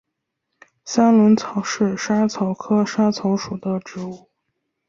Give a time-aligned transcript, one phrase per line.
[0.83, 4.31] 三轮草是莎草科莎草属的植物。